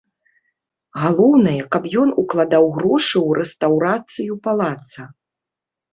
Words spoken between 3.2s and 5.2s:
ў рэстаўрацыю палаца.